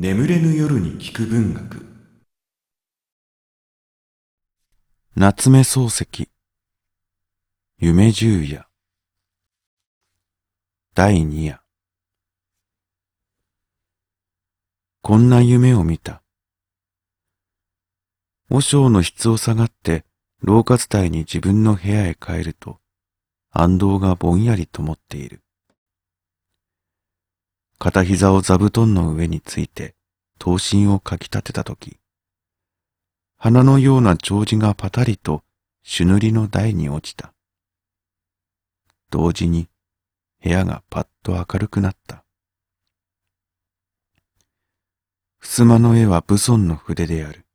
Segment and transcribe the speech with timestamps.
[0.00, 1.84] 眠れぬ夜に聞く文学
[5.16, 6.28] 夏目漱石
[7.80, 8.68] 夢十夜
[10.94, 11.60] 第二夜
[15.02, 16.22] こんな夢を見た。
[18.48, 20.04] 和尚の質を下がって
[20.40, 22.78] 廊下伝いに自分の部屋へ帰ると
[23.50, 25.42] 安藤がぼんやりと思っている。
[27.80, 29.94] 片膝を座布団の上について、
[30.38, 31.98] 刀身をかき立てたとき、
[33.36, 35.42] 花のような長寿がパタリと
[35.82, 37.32] 朱塗りの台に落ちた。
[39.10, 39.68] 同時に
[40.42, 42.24] 部屋がパッと明るくなった。
[45.40, 47.46] 襖の絵は武尊の筆である。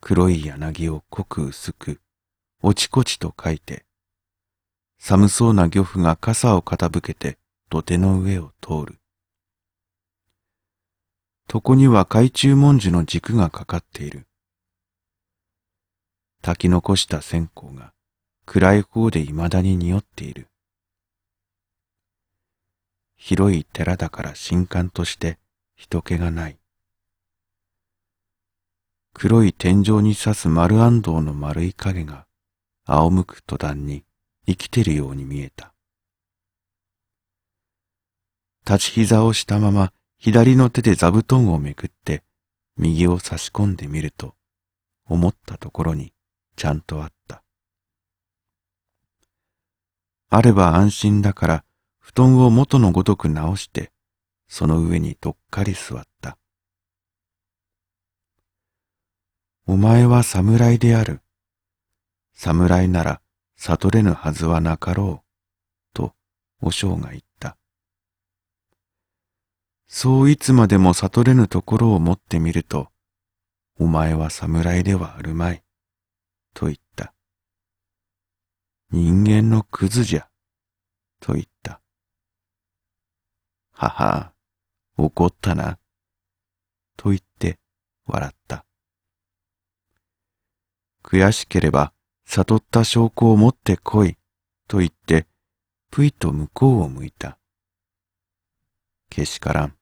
[0.00, 2.00] 黒い柳を濃く薄く、
[2.62, 3.84] おちこちと書いて、
[4.98, 7.38] 寒そうな漁夫が傘を傾けて
[7.70, 9.01] 土手の上を通る。
[11.48, 14.26] 床には海中文殊の軸がかかっている。
[16.40, 17.92] 炊き残した線香が
[18.46, 20.48] 暗い方で未だに匂っている。
[23.16, 25.38] 広い寺だから新刊として
[25.76, 26.58] 人気がない。
[29.14, 32.26] 黒い天井に刺す丸暗道の丸い影が
[32.86, 34.04] 仰向く途端に
[34.46, 35.72] 生きてるように見えた。
[38.66, 39.92] 立ち膝をしたまま
[40.24, 42.22] 左の手で座布団をめくって
[42.76, 44.36] 右を差し込んでみると
[45.04, 46.12] 思ったところに
[46.54, 47.42] ちゃんとあった。
[50.30, 51.64] あれば安心だから
[51.98, 53.90] 布団を元のごとく直して
[54.46, 56.38] その上にどっかり座った。
[59.66, 61.20] お前は侍である。
[62.32, 63.20] 侍なら
[63.56, 65.94] 悟れぬはずはなかろう。
[65.94, 66.14] と、
[66.60, 67.31] 和尚が言った。
[69.94, 72.88] そういつまでも悟れぬところを持ってみると、
[73.78, 75.62] お前は侍ではあるまい、
[76.54, 77.12] と言った。
[78.90, 80.28] 人間のクズじゃ、
[81.20, 81.82] と言った。
[83.70, 84.32] はは、
[84.96, 85.78] 怒ったな、
[86.96, 87.58] と言って
[88.06, 88.64] 笑った。
[91.04, 91.92] 悔しければ
[92.24, 94.16] 悟った証拠を持って来い、
[94.68, 95.26] と言って、
[95.90, 97.38] ぷいと向こうを向いた。
[99.10, 99.76] けしからん。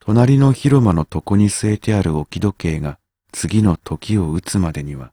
[0.00, 2.98] 隣の広間の床に据えてある置き時計が
[3.32, 5.12] 次の時を打つまでには、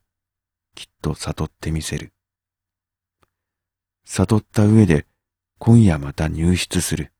[0.74, 2.12] きっと悟ってみせる。
[4.04, 5.06] 悟った上で
[5.58, 7.12] 今夜また入室する。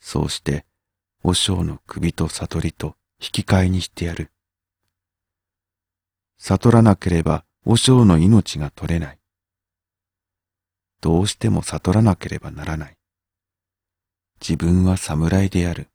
[0.00, 0.64] そうして、
[1.22, 4.32] 和尚の首と悟りと引き換えにしてやる。
[6.38, 9.18] 悟らなければ和尚の命が取れない。
[11.00, 12.96] どうしても悟らなければならない。
[14.40, 15.91] 自分は侍である。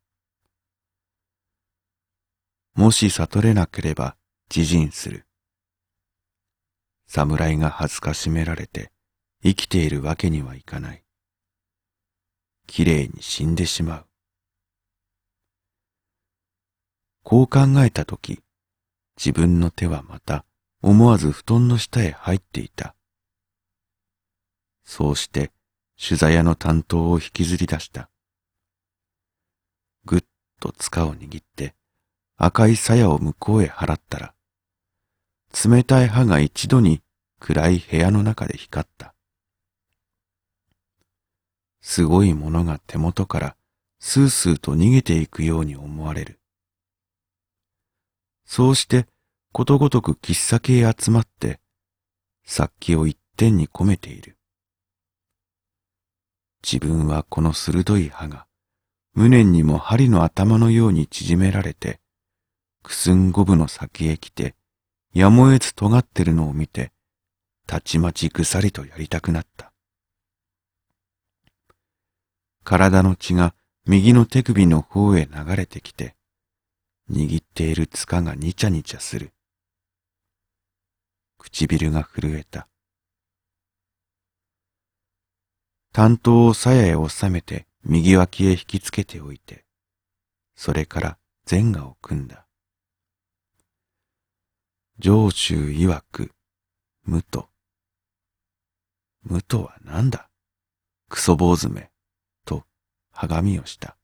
[2.78, 4.16] もし悟れなければ
[4.56, 5.26] 自陣する。
[7.08, 8.92] 侍が恥ずかしめられて
[9.42, 11.04] 生きているわけにはいかない。
[12.68, 14.06] きれいに死んでしまう。
[17.24, 18.44] こう考えたとき、
[19.18, 20.46] 自分の手はまた
[20.84, 22.96] 思わず布団の下へ入っていた。
[24.86, 25.52] そうして
[26.00, 28.12] 取材屋の担当を引きずり出した。
[30.06, 30.24] ぐっ
[30.60, 31.74] と塚を握って
[32.40, 34.34] 赤い鞘を向こうへ払ったら、
[35.66, 37.02] 冷たい歯が一度に
[37.40, 39.16] 暗い部屋の中で光った。
[41.82, 43.56] すごいものが手元から
[44.00, 46.40] スースーと逃げていくように思われる。
[48.46, 49.08] そうして
[49.52, 51.60] ことごとく喫茶系へ集まって、
[52.46, 54.38] 殺気を一点に込めている。
[56.64, 58.46] 自分はこの鋭い歯が
[59.16, 62.00] 無念にも針の頭のように縮められて、
[62.88, 64.56] くすんごぶの先へ来て、
[65.14, 66.92] やむを得ず尖ってるのを見て、
[67.68, 69.74] たちまちぐさりとやりたくなった。
[72.64, 73.54] 体の血が
[73.86, 76.16] 右の手首の方へ流れてきて、
[77.12, 79.34] 握っている塚がにちゃにちゃする。
[81.38, 82.68] 唇が震えた。
[85.92, 89.66] 担当を鞘へ収めて右脇へ引きつけておいて、
[90.56, 91.18] それから
[91.50, 92.47] 前画を組んだ。
[95.00, 96.32] 上州曰く、
[97.04, 97.50] 無と。
[99.22, 100.28] 無とは何だ？
[101.08, 101.92] クソ坊主め、
[102.46, 102.66] と、
[103.12, 103.96] はがみをした。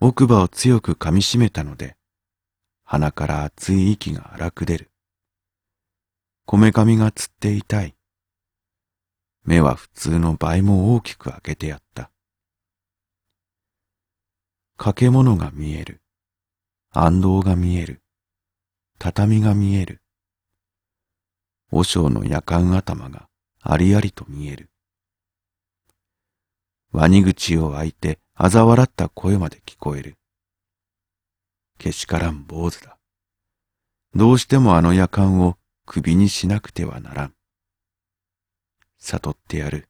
[0.00, 1.96] 奥歯を強く噛みしめたので、
[2.82, 4.90] 鼻から熱い息が荒く出る。
[6.44, 7.94] こめかみがつって痛い。
[9.44, 12.10] 目は普通の倍も大きく開けてやった。
[14.76, 16.02] 掛け物が見える。
[16.90, 18.02] 暗道が見える。
[18.98, 20.02] 畳が見える。
[21.70, 23.28] 和尚の夜間頭が
[23.62, 24.70] ありありと見える。
[26.90, 30.16] ワニ口を開いて嘲笑った声まで聞こえる。
[31.78, 32.98] けしからん坊主だ。
[34.14, 35.56] どうしてもあの夜間を
[35.86, 37.34] 首にしなくてはならん。
[38.98, 39.88] 悟ってやる。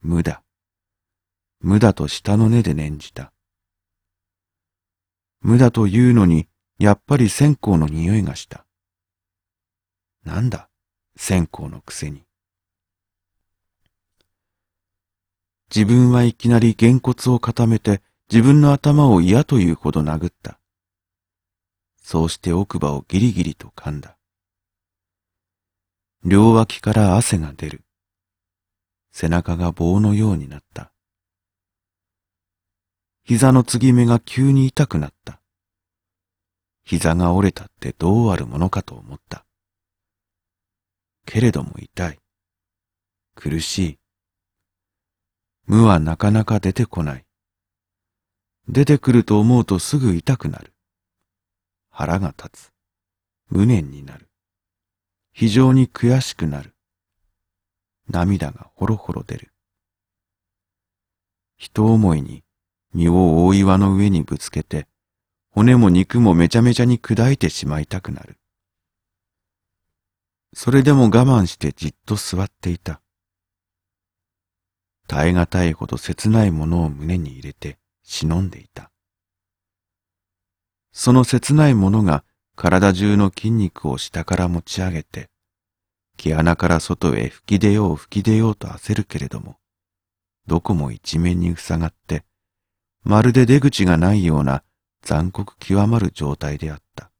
[0.00, 0.42] 無駄。
[1.60, 3.32] 無駄と下の根で念じた。
[5.42, 6.48] 無駄というのに、
[6.80, 8.64] やっぱり線香の匂いがした。
[10.24, 10.70] なんだ、
[11.14, 12.24] 線香のくせに。
[15.68, 18.00] 自分はいきなりげんこつを固めて
[18.30, 20.58] 自分の頭を嫌というほど殴った。
[22.02, 24.16] そうして奥歯をギリギリと噛んだ。
[26.24, 27.84] 両脇から汗が出る。
[29.12, 30.94] 背中が棒のようになった。
[33.24, 35.39] 膝の継ぎ目が急に痛くなった。
[36.90, 39.46] 膝が折れたってどうあるものかと思った。
[41.24, 42.18] けれども痛い。
[43.36, 43.98] 苦しい。
[45.68, 47.24] 無はなかなか出てこない。
[48.66, 50.74] 出てくると思うとすぐ痛くなる。
[51.90, 52.72] 腹が立つ。
[53.50, 54.28] 無念になる。
[55.32, 56.74] 非常に悔しくなる。
[58.08, 59.52] 涙がほろほろ出る。
[61.56, 62.42] 人思いに
[62.92, 64.88] 身を大岩の上にぶつけて、
[65.50, 68.38] 骨も肉もめちゃめちゃに砕いてしまいたくなる。
[70.54, 73.00] それでも我慢してじっと座っていた。
[75.06, 78.92] 耐え難いほど切ないものを胸に入れて忍んでいた。
[80.92, 82.24] その切ないものが
[82.54, 85.30] 体中の筋肉を下から持ち上げて、
[86.16, 89.56] 毛穴から外へ吹き出よう吹き出ようと焦るけれども、
[90.46, 92.24] どこも一面に塞がって、
[93.02, 94.62] まるで出口がないような
[95.02, 97.10] 残酷極まる状態であった。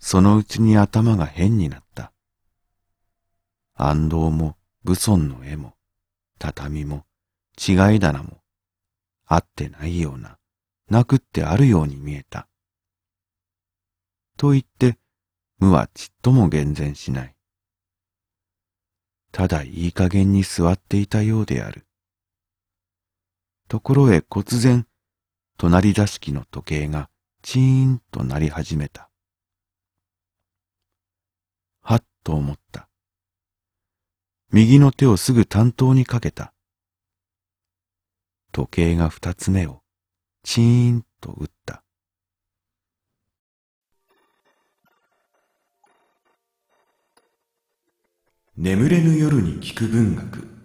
[0.00, 2.12] そのうちに頭が変になった。
[3.74, 5.74] 安藤も武尊の絵も、
[6.38, 7.04] 畳も、
[7.56, 8.40] 違い棚も、
[9.26, 10.38] あってないような、
[10.88, 12.48] なくってあるように見えた。
[14.36, 14.98] と言って、
[15.58, 17.34] 無はちっとも厳然しない。
[19.32, 21.87] ただいい加減に座っていたようである。
[23.68, 24.86] ところへ忽然、
[25.58, 27.10] 隣座敷の時計が
[27.42, 29.10] チーンと鳴り始めた。
[31.82, 32.88] はっと思った。
[34.50, 36.54] 右の手をすぐ担当にかけた。
[38.52, 39.82] 時計が二つ目を
[40.42, 41.84] チーンと打った。
[48.56, 50.57] 眠れぬ夜に聞く文学